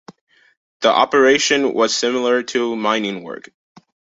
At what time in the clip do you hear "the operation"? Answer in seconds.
0.79-1.75